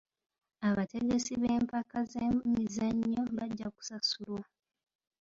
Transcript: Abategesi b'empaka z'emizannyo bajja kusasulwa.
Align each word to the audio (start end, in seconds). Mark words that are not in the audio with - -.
Abategesi 0.69 1.31
b'empaka 1.41 1.97
z'emizannyo 2.11 3.21
bajja 3.37 3.67
kusasulwa. 3.75 4.43